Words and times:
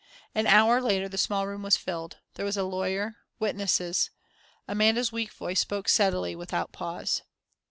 An 0.33 0.47
hour 0.47 0.81
later 0.81 1.07
the 1.07 1.19
small 1.19 1.45
room 1.45 1.61
was 1.61 1.77
filled 1.77 2.17
there 2.33 2.43
was 2.43 2.57
a 2.57 2.63
lawyer, 2.63 3.17
witnesses.... 3.37 4.09
Amanda's 4.67 5.11
weak 5.11 5.31
voice 5.31 5.59
spoke 5.59 5.87
steadily, 5.87 6.35
without 6.35 6.69
a 6.69 6.71
pause.... 6.71 7.21